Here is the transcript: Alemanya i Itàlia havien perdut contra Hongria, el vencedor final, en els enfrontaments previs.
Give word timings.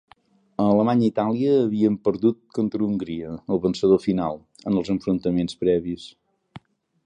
Alemanya 0.61 1.03
i 1.07 1.09
Itàlia 1.11 1.51
havien 1.65 1.97
perdut 2.09 2.39
contra 2.59 2.83
Hongria, 2.87 3.35
el 3.57 3.63
vencedor 3.69 4.03
final, 4.09 4.43
en 4.71 4.81
els 4.83 4.93
enfrontaments 4.99 5.61
previs. 5.65 6.13